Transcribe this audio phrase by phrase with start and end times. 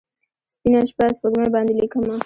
[0.51, 2.15] سپینه شپه، سپوږمۍ باندې لیکمه